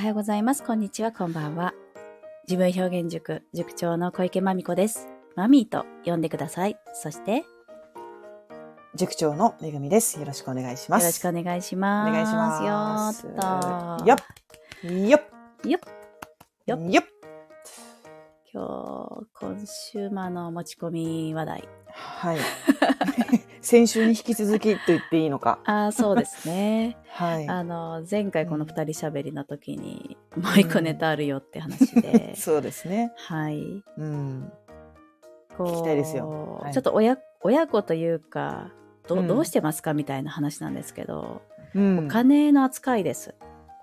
[0.00, 0.64] おはようございます。
[0.64, 1.12] こんにちは。
[1.12, 1.74] こんばんは。
[2.48, 5.06] 自分表現塾、塾長の小池まみこです。
[5.36, 6.78] マミーと呼んでください。
[6.94, 7.44] そして、よ
[8.94, 10.18] 塾長のめぐみです。
[10.18, 11.06] よろしくお願いします。
[11.06, 12.08] ろしくお願いします。
[12.08, 13.26] お願いします。
[13.26, 14.06] よーっと。
[14.06, 15.06] よっ。
[15.06, 15.20] よっ。
[15.68, 15.80] よっ。
[16.64, 17.04] よっよっ。
[18.54, 18.64] 今
[19.20, 21.68] 日、今週末の持ち込み話題。
[22.00, 22.38] はい。
[23.62, 25.60] 先週に引き続きと言っていいのか。
[25.64, 26.96] ああ、そうですね。
[27.08, 27.48] はい。
[27.48, 32.34] あの、前回この二人喋りの時に、もう一個ネタあるよって話で。
[32.38, 33.12] そうですね。
[33.16, 33.82] はい。
[33.98, 34.52] うん。
[35.60, 38.70] こう聞きたいですよはいちょっと親親子というか
[39.06, 41.42] ど,、ううんどうしてますかみたいな話なんですけど、
[41.74, 43.34] うんお金の扱いです。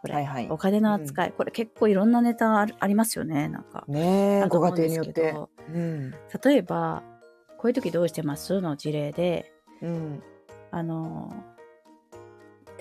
[0.02, 3.84] これ、はいはいお金の扱い、これ結構いろんなネタありますよねなんか。
[3.88, 5.50] ねご家庭によってど。
[5.74, 6.12] うん。
[6.44, 7.04] 例えば
[7.58, 8.62] こういう時どうしてます？
[8.62, 10.24] の事例でうん。
[10.72, 11.34] あの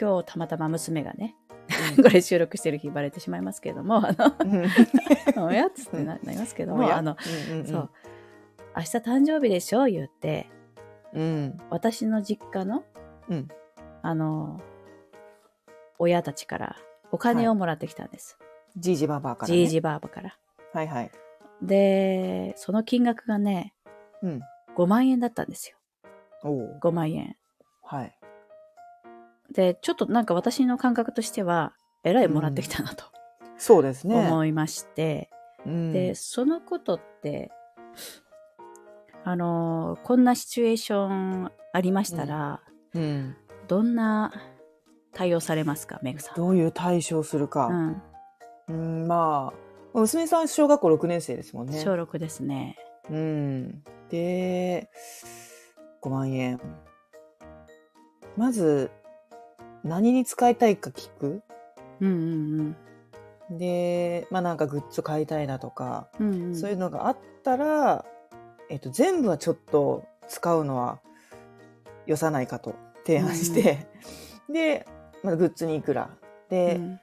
[0.00, 1.36] 今日たまたま娘がね
[1.96, 4.10] これ収録してる日バレてしまいますけれどもあ
[5.36, 7.16] の おやつってななりますけどもあの、
[7.50, 7.90] うんうんそう
[8.76, 9.86] 明日誕生日でしょ？
[9.86, 10.50] 言って
[11.14, 11.58] うん。
[11.70, 12.84] 私の実家の
[13.28, 13.48] うん。
[14.02, 14.60] あの、
[15.98, 16.76] 親たちから
[17.10, 18.36] お金をもらってきたんです。
[18.76, 19.56] じいじばばあから、ね。
[19.56, 20.36] じいじばあばから。
[20.74, 21.10] はいはい。
[21.62, 23.72] で、その金額がね、
[24.22, 24.40] うん。
[24.76, 25.76] 5万円だったんですよ。
[26.44, 26.80] おお。
[26.80, 27.36] 5万円。
[27.82, 28.18] はい。
[29.52, 31.72] で、ちょっとなんか私の感覚としては、
[32.04, 33.04] えらいもらってきたなと
[33.58, 34.14] そうですね。
[34.14, 35.30] 思いまして、
[35.64, 37.50] うんで、そのことって、
[39.24, 42.60] あの、こんなシチュエーションありましたら、
[42.94, 43.36] うん。
[43.66, 44.32] どんな
[45.12, 46.36] 対応されますか、メグさん。
[46.36, 47.66] どういう対処をするか。
[47.66, 48.02] うん、
[48.68, 51.80] うん、まあ、娘さん小学校6年生ですもんね。
[51.82, 52.76] 小6ですね。
[53.10, 53.82] うん。
[54.10, 54.88] で、
[56.02, 56.60] 5万円。
[58.36, 58.90] まず、
[59.82, 61.42] 何に使いたいか聞く
[62.00, 62.76] うんうん
[63.50, 63.58] うん。
[63.58, 68.04] で、まあなんかグッズ買いたいなとか、うんうん、そういうのがあったら、
[68.68, 71.00] えっと、全部はちょっと使うのは
[72.06, 72.74] よさないかと
[73.06, 73.86] 提案して、
[74.52, 74.86] で、
[75.22, 76.10] まあ、グッズにいくら。
[76.48, 77.00] で、うん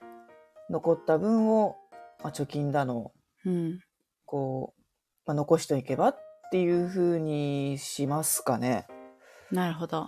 [0.69, 1.75] 残った分を、
[2.23, 3.11] まあ、貯金だの、
[3.45, 3.79] うん、
[4.25, 4.81] こう、
[5.25, 6.17] まあ、残しておけばっ
[6.53, 8.85] ていうふうにしますかね。
[9.51, 10.07] なるほど。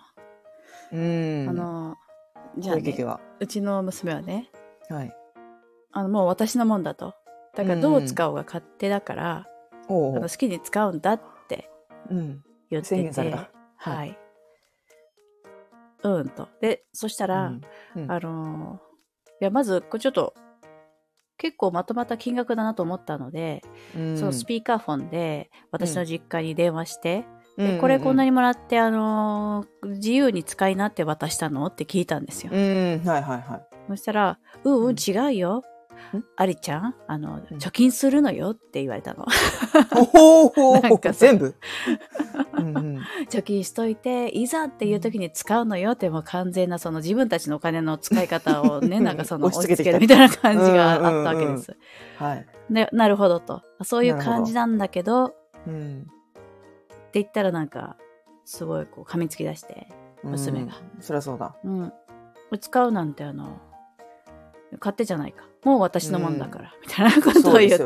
[0.92, 1.48] うん。
[1.50, 1.96] あの、
[2.60, 3.18] じゃあ、ね。
[3.40, 4.52] うちの娘はね、
[4.88, 5.16] はい。
[5.92, 7.16] あの、もう私のもんだと。
[7.56, 9.48] だからどう使おうが勝手だから、
[9.88, 11.68] おうおうあの好きに使うんだって
[12.12, 12.44] うん。
[12.70, 13.50] 言ってて宣言された。
[13.78, 14.16] はい。
[16.04, 16.50] うんと。
[16.62, 17.62] で、そしたら、うん
[17.96, 18.80] うんあの、
[19.42, 20.36] いや、まず、これちょっと、
[21.38, 23.62] 結構まとまった金額だなと思ったので、
[23.96, 24.18] うん。
[24.18, 27.26] そのスピーカーフォンで私の実家に電話して、
[27.58, 27.68] うん。
[27.76, 31.68] でこれこんなにもらって、あのー自由に使いなって渡したの？
[31.68, 32.52] って聞いたんですよ。
[32.54, 33.68] うん、はいはいはい。
[33.90, 34.96] そしたら、うんううん。
[34.96, 35.58] ん、違うよ。
[35.58, 36.24] ん？
[36.38, 37.58] ありちゃん、あの、うん。
[37.58, 39.26] 貯金するのよって言われたの。
[40.06, 41.30] ほほ なんかそう。
[41.30, 41.56] 全部？
[42.58, 42.85] うんうん
[43.26, 51.76] 貯金しといて、いざっていう時に使うのよってもう完全なその自分たちのお金の使い方をね、なんかその押し付けるみたいな感じがあったわけです。
[52.18, 52.46] はい。
[52.70, 53.62] で、なるほどと。
[53.84, 55.36] そういう感じなんだけど、って
[55.68, 56.08] うん。
[57.14, 57.98] 言ったらなんか、
[58.44, 59.88] すごいこう噛みつき出して、
[60.24, 60.74] 娘が。
[60.96, 61.02] うん。
[61.02, 61.56] そりゃそうだ。
[61.64, 61.90] うん。
[61.90, 61.94] こ
[62.52, 63.60] れ使うなんてあの、
[64.80, 65.46] 勝手じゃないか。
[65.64, 67.80] もう私のもんだから、みたいなことを言っ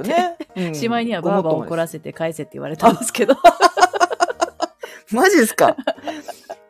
[0.55, 3.35] て、しまいにはごもっともですバーバー怒らせて返せって言われたんですけど、
[5.13, 5.75] マジですか？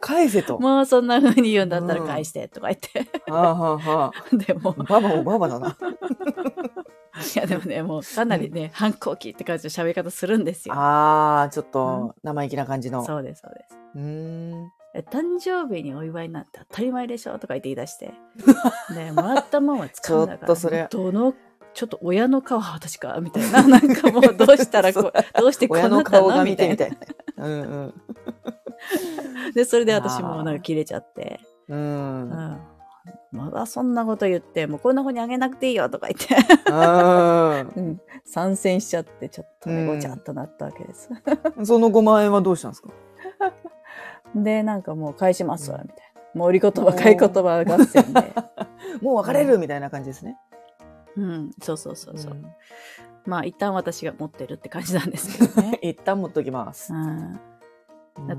[0.01, 0.59] 返せと。
[0.59, 5.77] もうそんな風に言うんだったらうん返してとか言って、はあはあは でもあ、ババもババだな。
[7.35, 10.75] いやでもね、もうかなりね、反抗期って感じの喋り方するんですよ。
[10.75, 13.03] ああ、ちょっと生意気な感じの。
[13.05, 13.75] そうです、そうです。
[13.95, 14.01] うー
[14.55, 14.71] ん。
[14.95, 18.13] え誕生日にお祝いなんて当たり前でしょとか言って言い出して。
[18.95, 20.47] ねもらったもんは使うんだから。
[20.47, 21.33] ちょっとそれどの、
[21.73, 23.63] ちょっと親の顔は私かみたいな。
[23.67, 26.75] なんかもうどうしたらこそうう、どうしてこうなった顔が見のみたいな。
[26.77, 27.45] てみたいな。
[27.45, 27.93] うんうん。
[29.53, 31.39] で、それで私もなんか切れちゃって。
[31.67, 31.75] う。
[31.75, 32.61] うんん。
[33.31, 36.35] まだそんなこと言って、もうこんな子にあげなくていいよとか言って。
[37.77, 38.01] うん。
[38.25, 41.09] 参戦しちゃって、ちょっとね、うんごちゃっとなったわけです。
[41.57, 41.65] うん。
[41.65, 42.89] その5万円はどうしたんですか？
[44.35, 46.39] で、なんかもう返しますわ、みたいな。
[46.39, 48.33] もう売り言葉、買い言葉合戦で。
[49.01, 50.37] もう別れるみたいな感じですね。
[51.19, 52.33] うん、そうそうそうそう。
[52.33, 52.45] ん
[53.25, 55.79] まあ、一旦私が持ってるって感じなんですけどね。
[55.83, 56.93] 一旦持っときます。
[56.93, 57.39] うん、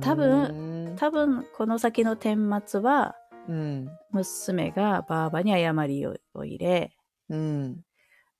[0.01, 3.17] 多分多分、この先の顛末は、
[3.49, 3.91] うん。
[4.11, 6.93] 娘がばあばに誤りをを入れ、
[7.29, 7.85] うん。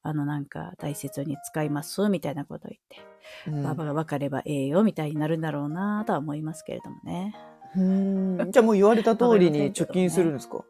[0.03, 7.35] あのなんか大切に使いますみたいなことを言って、うんばあばが分かればええよみたいになるんだろうなとは思いますけれどもね。
[7.77, 10.65] うんじゃあもう言われた通りに貯金するんですか？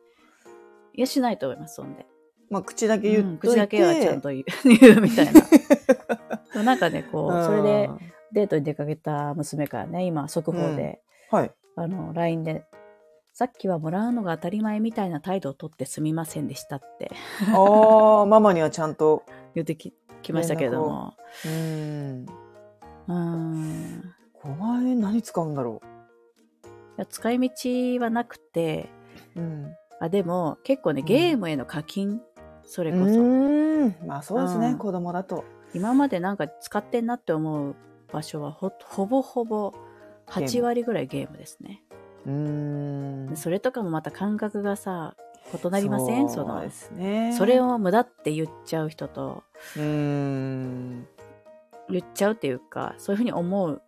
[0.94, 2.06] いや、しないと思います、そんで。
[2.50, 5.42] まあ、口だけ言っうんといて、口だけはちゃんと言う言うみたいな。
[6.62, 7.98] なんかね、こう、それでうん
[8.32, 11.00] デートに出かけた娘からね、今、速報で、
[11.30, 11.52] はい。
[11.76, 12.64] あの、LINE で、
[13.32, 17.10] さっきはもらうのが当たり前みたいな態度をとってすみませんでしたって
[17.54, 19.24] ああ、ママにはちゃんと。
[19.54, 19.92] 言ってき
[20.22, 21.14] きましたけれども。
[21.44, 22.26] うん。
[23.08, 24.14] うーん。
[24.42, 25.80] 5万円何使うんだろ
[26.96, 28.88] いや使い道はなくて、
[29.34, 29.40] う。
[29.40, 29.74] うん。
[30.00, 32.20] あ、でも結構ね、うんゲームへの課金、
[32.72, 34.06] それうこそ。
[34.06, 35.44] まあそうですね、うん子供だと。
[35.74, 37.74] 今までなんか使ってんなって思う
[38.12, 39.72] 場所はほほぼほぼ
[40.28, 41.82] 8割ぐらいゲームですね。
[42.26, 43.36] うーん。
[43.36, 45.16] それとかもまた感覚がさ、
[45.64, 46.28] 異なりません？
[46.28, 47.34] そのそうで、すね。
[47.36, 49.42] それを無駄って言っちゃう人と、
[49.76, 51.06] うーん。
[51.88, 53.82] 言っちゃうっていうか、そういうふうに思う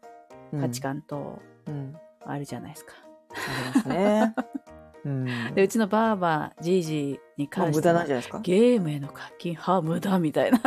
[0.52, 0.80] うん価値。
[0.80, 1.94] 観とうん。
[2.24, 2.92] あるじゃないですか。
[3.30, 4.34] ありますね。
[5.04, 5.54] うん。
[5.54, 8.40] で、うちのばあば、じいじに関しては駄なんじゃないですか？
[8.40, 10.58] ゲームへの課金、は無駄みたいな。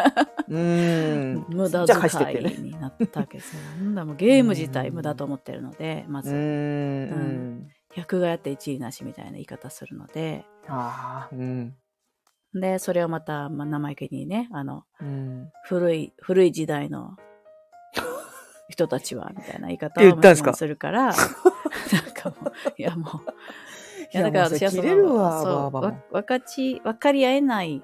[0.48, 1.46] うーん。
[1.50, 1.86] 無駄。
[1.88, 3.62] 遣いになったわけですよ。
[3.62, 7.68] なんだ もうゲーム自体うん無駄と思ってるので、まず、ん。
[7.94, 11.76] 百がやって一位なしみたいな言い方するので、ああ、うん。
[12.54, 15.52] で、それをまた、まあ、生意気にね、あの、うん。
[15.64, 17.16] 古い、古い時代の
[18.70, 21.14] 人たちは、みたいな言い方って言ったんでするから、 なん
[22.14, 23.14] かもう、いやもう、い
[24.16, 25.72] やだから私はその、
[26.12, 27.82] 分かち、分かり合えない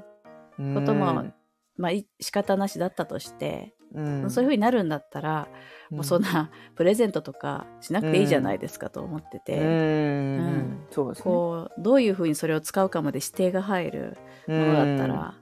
[0.58, 1.34] こともうん。
[1.78, 4.30] まあ、い仕方なしだったとして、うん。
[4.30, 5.48] そういう風になるんだったら、
[5.90, 11.24] もうそんな プレゼントとかしなくていいじゃないですかと思ってて、うんうんそうですね。
[11.24, 14.18] こう、どういう風にそれを使うかまで指定が入る
[14.48, 15.34] ものだったら、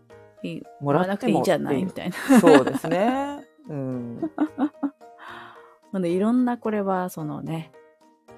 [0.79, 2.15] もらわなくていいじゃないみたいな。
[2.35, 3.47] うん、そうですね。
[3.67, 4.31] うん。
[6.05, 7.71] いろんなこれはそのね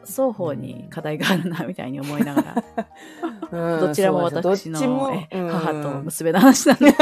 [0.05, 2.63] 双方に課題があるなみたいに思いながら、
[3.75, 6.93] うんどちらも私の母と娘の話なんで。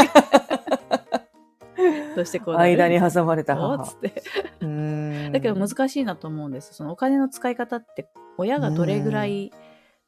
[2.15, 3.85] どうしてこう間に挟まれた母。
[3.85, 3.97] そうつ。
[3.97, 4.23] って。
[4.61, 5.31] うん。
[5.31, 6.73] だけど難しいなと思うんです。
[6.73, 9.53] そのお金の使い方って親がどれぐらい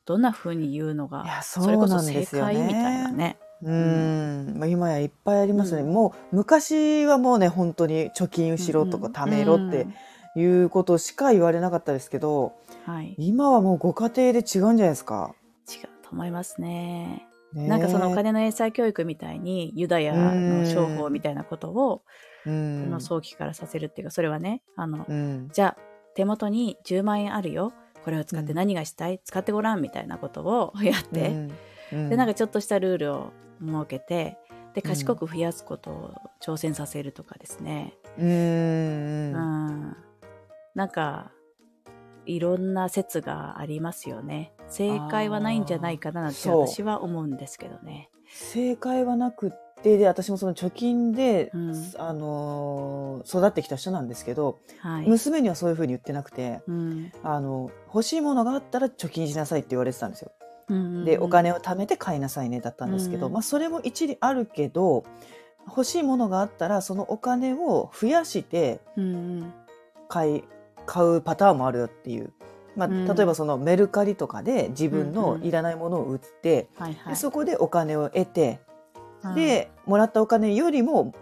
[0.06, 3.38] どんな風に言うのがそれこそ正解みたいなね。
[3.64, 5.94] うん、まあ、今やいっぱいありますね、うん。
[5.94, 9.88] もう昔はもうね本当に貯金しろとか貯めろって
[10.36, 12.54] いうことしか言われなかったですけど、
[12.88, 13.16] うんはい。
[13.18, 15.36] 今はもうご家庭で違うんじゃないですか？
[15.70, 17.28] 違うと思いますね。
[17.54, 17.68] ねえ。
[17.68, 22.04] なんかそのお金の英才教育みたいにユダヤの商法みたいなことを、
[22.46, 22.84] うん。
[22.88, 25.50] あの早期からさせるっていうかそれはねあの、うん。
[25.52, 25.82] じゃあ
[26.16, 27.74] 手元に10万円あるよ。
[28.04, 31.50] これを使って何がしたい、使ってごらんみたいなことをやって、
[31.94, 32.10] うん。
[32.10, 33.32] でなんかちょっとしたルールを
[33.64, 34.38] 設けて
[34.74, 38.28] で賢く増やすことを挑戦させるとかですね、うん。
[38.28, 39.96] うん
[40.76, 41.32] なんか
[42.26, 44.54] いろんな説がありますよね。
[44.68, 46.68] 正解はないんじゃないかななんてそう。
[46.68, 48.10] 私は思うんですけどね。
[48.28, 49.52] 正解はなくっ
[49.82, 51.94] てで私もその貯金で、うん。
[51.98, 55.08] あのー育ってきた人なんですけど、はい。
[55.08, 57.12] 娘にはそういうふうに言ってなくてうん。
[57.24, 60.32] あの欲しいものがあったら貯金しなさいって言われてたんですよ。
[60.70, 61.06] うん。
[61.06, 63.34] でお金を貯めて買いなさいねだったんですけど、うん。
[63.34, 65.04] まあ、それも一理あるけど
[65.68, 69.54] 欲しいものがあったらそのお金を増やしてうんうん。
[70.08, 70.44] 買い
[70.92, 72.34] 買うパターンもあるよっていう、
[72.76, 73.08] まあ、うん。
[73.08, 76.68] 例えばそのメルカリとかで自分のいらないものを売って、
[77.16, 78.60] そこでお金を得て、
[79.22, 79.36] はい。
[79.36, 81.14] でもらったお金よりも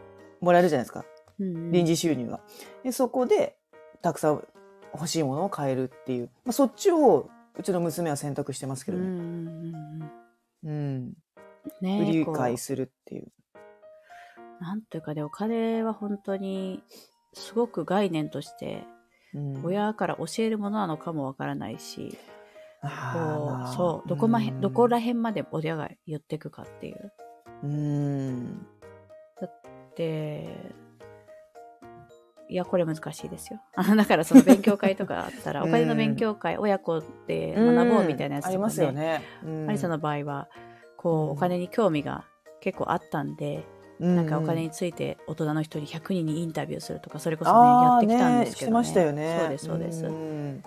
[0.41, 1.05] もらえるじゃないですか。
[1.39, 1.71] うんうん。
[1.71, 2.39] 臨時収入が。
[2.83, 3.57] でそこで
[4.01, 4.43] たくさん
[4.95, 9.03] 欲しいものを買えるっていう、まあ、そっちをうちの娘は選択してますけどね。
[9.03, 9.13] うん
[10.63, 11.13] うんうん
[11.81, 13.31] ね売り買いするっていう。
[14.61, 16.81] なんというかね、お金は本当に
[17.33, 18.83] すごく概念として
[19.33, 19.65] うん。
[19.65, 22.17] 親から教えるものなのかもわからないし、
[22.81, 24.61] あこう、そう、どこまへ、うん。
[24.61, 27.11] どこら辺まで親が言ってくかっていう。
[27.63, 28.67] うん。
[29.95, 30.73] で、
[32.47, 33.59] いや、これ難しいですよ。
[33.95, 35.69] だからその勉強会とかあったら、 うん。
[35.69, 38.53] お金の勉強会、親子で学ぼうみたいなやつとか、ね。
[38.53, 39.21] ありますよね。
[39.43, 39.69] うん。
[39.69, 40.47] アリさんの場合は、
[40.97, 41.29] こう、うん。
[41.31, 42.23] お金に興味が
[42.61, 43.65] 結構あったんで、
[43.99, 48.65] なんかお金について大人の人に100人にインタビューするとか、それこそね、やってきたんですけど、ね。
[48.65, 49.39] してましたよね。
[49.39, 50.05] そうです、そうです。
[50.05, 50.63] うん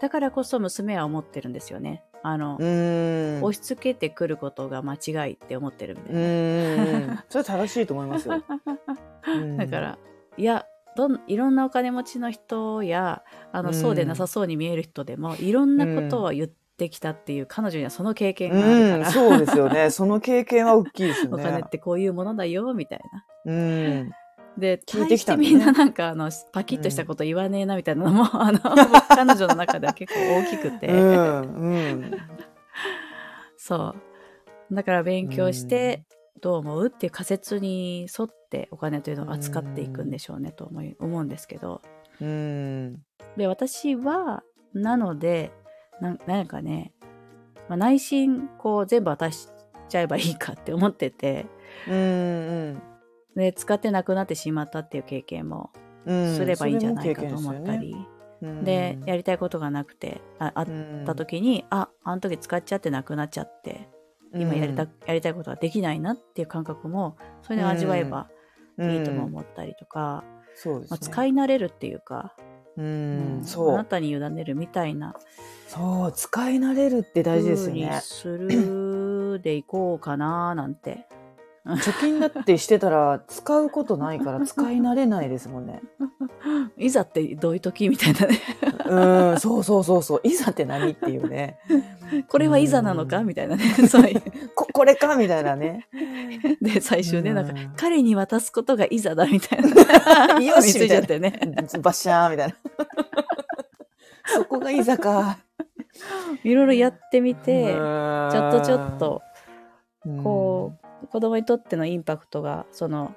[0.00, 2.02] だからこそ娘は思ってるんですよね。
[2.22, 6.20] あの、うん押し付けてくることが間違いって思ってるみたいな。
[6.20, 6.22] う
[7.14, 8.42] ん それ正しいと思いますよ。
[9.26, 9.98] うんだから、
[10.36, 10.66] いや、
[10.96, 19.88] どんいろんなお金持ちの人やあの、うんそうでなさそうに見える人でもいろんなことを言ってきたっていう、彼女にはその経験があるうん、から、そうですよね。
[19.90, 21.42] その経験は大きいですよおね。
[21.42, 23.00] 金ってこういうものだよみたい
[23.44, 23.52] な。
[23.52, 24.10] うん。
[24.58, 28.58] で、聞いててきたねみんななんかあのパキッとしたこと言わねえなみたいなのも、 あの
[29.08, 31.54] 彼女の中では結構大きくて、うん。
[31.54, 32.10] うん。
[33.56, 33.94] そ
[34.70, 36.04] うだから勉強して、
[36.40, 36.86] どう思う？
[36.88, 41.82] っていう仮説に沿ってお金というのを扱っていくんでしょうねと思い思うんですけど。
[42.20, 43.02] うん。
[43.36, 44.42] で、私は、
[44.72, 45.52] なので、
[46.00, 46.92] なんなんかね、
[47.68, 49.48] まあ、内心、こう、全部渡し
[49.88, 51.46] ちゃえばいいかって思ってて、
[51.88, 52.82] うん。
[53.34, 55.70] で、使ってなくなってしまったっていう経験も
[56.04, 56.36] うん。
[56.36, 57.94] すればいいんじゃないかと思ったり、
[58.42, 58.64] うん。
[58.64, 63.88] で、やりたいことがなくて、ああっった時に、あ、あの時使っちゃってなくなっちゃって、
[64.34, 68.28] 今やりた、やりたいことができないなっていう感覚も、それで味わえば
[68.78, 70.24] いいとも思ったりとか、
[70.54, 70.92] そうですね。
[70.92, 72.36] まあ、使い慣れるっていうか、
[72.76, 73.44] ううんん。
[73.44, 73.74] そう。
[73.74, 75.14] あなたに委ねるみたいな
[75.68, 76.12] そう。
[76.12, 78.00] 使い慣れるって大事ですよね。
[78.02, 81.06] するでいこうかななんて。
[81.66, 85.80] 貯金だってしてたら使うことないから使い慣れないですもんね。
[86.76, 88.38] いざってどういう時みたいなね。
[88.86, 89.40] うん。
[89.40, 90.20] そうそうそうそう。
[90.22, 91.58] いざって何っていうね。
[92.28, 93.18] これはいざなのか？
[93.18, 93.64] うんみたいなね。
[93.88, 94.22] そういう。
[94.54, 95.16] こ、これか？
[95.16, 95.88] みたいなね。
[96.62, 100.38] で、最終ね、なんかうん、彼に渡すことがいざだみたいな。
[100.40, 101.32] よし見ついちゃってね。
[101.80, 102.54] バッシャーみたいな。
[104.26, 105.38] そこがいざか。
[106.44, 109.22] いろいろやってみて、ちちょっとちょっと、
[110.22, 110.85] こう、
[111.16, 113.16] 子供にとってのインパクトが、その、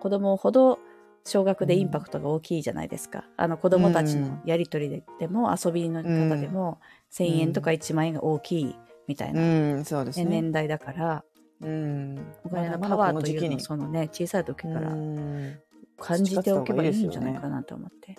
[0.00, 0.80] 子供ほど
[1.24, 3.28] 小学でインパクトが大きいじゃないですか。
[3.36, 6.80] あの子供たちのやりとりででも、遊びの方でも、
[7.12, 8.74] 1000円とか1万円が大きい
[9.06, 10.30] みたいな、うん、そうですねね。
[10.42, 11.24] 年代だから、
[11.60, 12.18] うん。
[12.42, 15.60] お金のパワーというのをそのね、小さい時からうん
[16.00, 18.18] 感じておけばいいんじゃないかなと思って。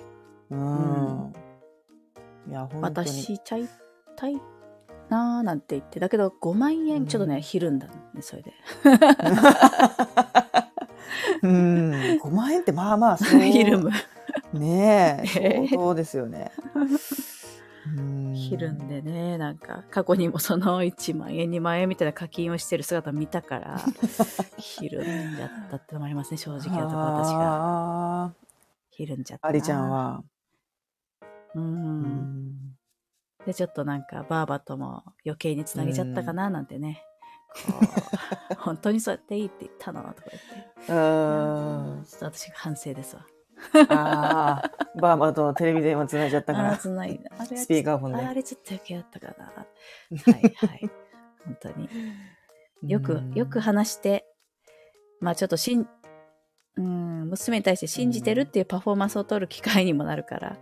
[0.50, 1.34] うん。
[2.48, 3.06] いや、本当に。
[3.06, 3.68] 渡しちゃい
[4.16, 4.40] たい
[5.10, 8.54] なーなんて言って、だけど5万円ちょっとね、うんひるんだね、それで。
[11.44, 11.92] うん。
[12.22, 13.40] 5万円ってまあまあ、そう。
[13.42, 13.92] ひるむ。
[14.54, 16.52] ねえ、 ええ相当ですよね。
[17.98, 23.80] うんひるんでね、なんか過去にもその1万円、2万円みたいな課金をしてる姿を見たから、
[24.58, 28.26] ひるんじゃったってのもありますね、正直なところ私が。
[28.26, 28.34] あ
[28.90, 30.24] ひるんじゃったありちゃんは。
[31.56, 31.60] う。
[31.60, 32.76] うんん
[33.46, 37.04] で、ちょっとなんか、ばあばとも余計につなげちゃったかな、なんてね。
[38.58, 40.92] 本当にそうやっていいって言ったのとか言って。
[40.92, 40.96] う
[42.02, 43.26] んちょっと私が反省ですわ。
[43.90, 46.78] ああ、バーバとテレビ電話つないじゃったかああ、ら。
[46.78, 47.30] つないだ。
[47.38, 49.46] あスピーカーフォンであれちょっと余計だったかな。
[49.54, 49.66] は
[50.40, 50.90] いはい。
[51.46, 51.90] 本当に。
[52.84, 54.26] よく、よく話して、
[55.20, 55.88] まあちょっとしん、
[56.76, 60.58] うん、娘に対して信じてるっていうパフォーマンスを取る機会にもなるから、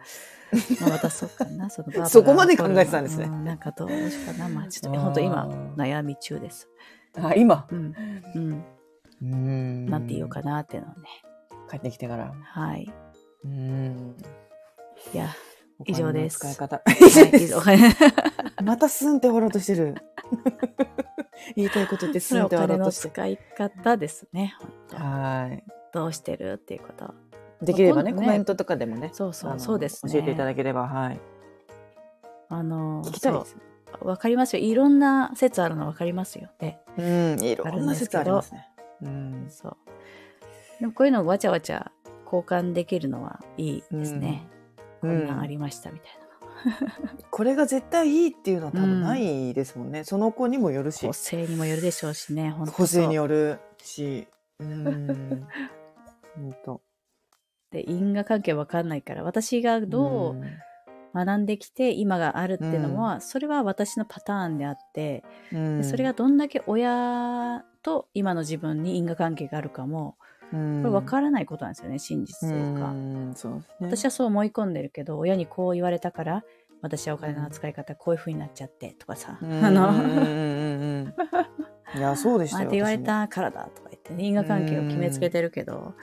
[0.82, 4.50] まあ渡そうかな、そのバーバがそこまで考えてたんですねうなんかどうしようかな。
[4.50, 6.70] まあちょっと、本当今、悩み中です。
[7.18, 7.68] あ、今？
[7.72, 7.96] うん、
[8.36, 8.66] うん、
[9.22, 11.08] うんなんて言おうかなっていうのをね。
[11.70, 12.34] 帰ってきてから。
[12.44, 12.92] はい。
[13.46, 14.16] うん。
[15.14, 15.30] いや、
[15.86, 16.82] 以上ですお金の使い方。
[16.86, 16.92] は
[17.40, 19.96] い、以上 またスンって終わろうとしてる。
[21.56, 23.10] 言いたいこと言ってそれはおスンって終わろうとして。
[23.10, 24.56] 使い方ですね。
[24.60, 25.50] 本当は
[25.94, 27.14] どうしてるっていうこと。
[27.62, 27.66] い。
[27.66, 29.10] できればね、コメントとかでもね。
[29.14, 30.14] そうそう、そうですね。
[30.14, 31.20] 教えていただければ、はい。
[32.50, 33.58] あの、聞きたいです。
[34.02, 34.64] わかりますよ。
[34.64, 36.50] いろんな説あるのわかりますよ。
[36.60, 38.70] で、うん、いろんな説んですけどありますね。
[39.02, 39.48] うん。
[39.50, 39.78] そう。
[40.80, 41.92] でもこういうのをわちゃわちゃ
[42.26, 44.46] 交換できるのはいいですね。
[44.56, 44.62] うん
[45.02, 46.12] こんなんありましたみたい
[47.32, 50.04] これが絶対いいっていうのは多分ないですもんね。
[50.04, 51.10] その子にもよるしな。
[51.10, 52.52] 個、性にもよるでしょうしね。
[52.52, 54.28] 本当個性によよるし。
[54.60, 55.48] うん。
[56.36, 56.82] 本当。
[57.72, 60.42] で、因果関係わかんないから、私がどう
[61.14, 70.16] 学んできて今があるっていうのは、それは私のパターンであって、うん、でそれがどんだけ親と今の自分に因果関係があるかも、
[70.52, 72.92] ここれ分からないことなんですよね、真実というか。
[72.92, 73.64] うね。
[73.80, 76.44] 私はそう思い込んでるけど、親にこう言われたから、
[76.82, 81.16] 私はお金の扱い方こういう風になっちゃってとかさ、うん、あの、うんうんうんうん
[81.94, 82.64] いや、そうでしたよ。
[82.66, 85.94] あって言われたからだとか言って、ね、因果関係を決めつけてるけど、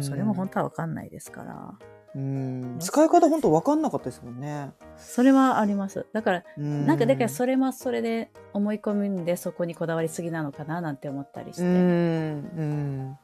[0.00, 1.74] それも本当は分かんないですから、
[2.14, 2.76] うん。
[2.80, 4.72] 使い方本当分かんなかったですもんね。
[4.96, 6.06] それはあります。
[6.12, 13.18] だから、ななんかだからそれもそれで思い込みんでそこにこだわりすぎなのかななんて思ったりして、うん、いうん。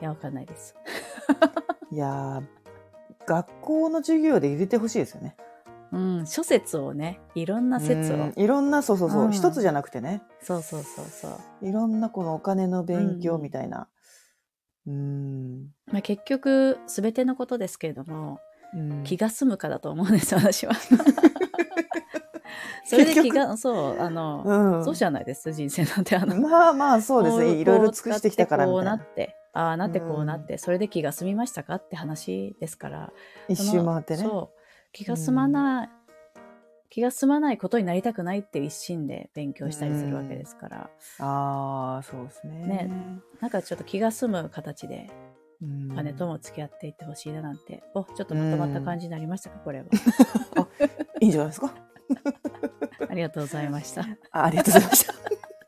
[0.00, 0.74] や、わかんないです。
[1.92, 2.42] いやー
[3.26, 5.36] 学校の授業で入れてほしいですよね。
[5.90, 8.32] うん、諸説をね、いろんな説をうん。
[8.36, 10.22] いろんな、そうそうそう、うん一つじゃなくてね。
[10.42, 11.28] そうそうそうそ
[11.62, 11.66] う。
[11.66, 13.88] いろんなこのお金の勉強うんみたいな。
[14.86, 15.68] うん。
[15.86, 18.38] まあ、結局、すべてのことですけれども、
[18.74, 20.74] うん気が済むかだと思うんです、 私は。
[22.84, 26.16] それで気が、そう、あの、うんそうじゃないです、人生なんて。
[26.16, 27.52] あの、まあまあそうですこね。
[27.52, 28.96] いろいろ尽くしてきたからみこうな。
[28.96, 33.12] なって、ああなってこうなって、それで気が済みましたかって話ですから。
[33.48, 34.22] 一周回ってね。
[34.22, 34.57] そう。
[34.98, 35.88] 気が済まな
[36.90, 40.90] 気が済まないことになりたくないっていう一心で勉強したりするわけですから、
[41.20, 42.66] ああ、そうですね。
[42.66, 42.90] ね
[43.40, 45.08] なんかちょっと気が済む形で
[45.62, 49.84] うん金とも付き合っていってほしいななんて、お、ちょっとまとまった感じになりましたか、これは。
[51.20, 51.72] いいんじゃないですか？
[53.08, 54.02] ありがとうございました。
[54.32, 55.14] あありがとうございました。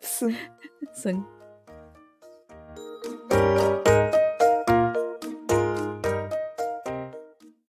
[0.01, 0.35] すん
[0.93, 1.25] すん